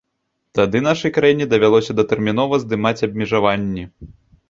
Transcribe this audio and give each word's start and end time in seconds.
Тады 0.59 0.81
нашай 0.87 1.13
краіне 1.17 1.45
давялося 1.53 1.97
датэрмінова 2.01 2.63
здымаць 2.67 2.97
абмежаванні. 3.13 3.91